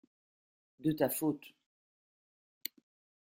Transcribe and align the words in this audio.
De 0.79 0.93
ta 0.95 1.09
faute. 1.11 1.53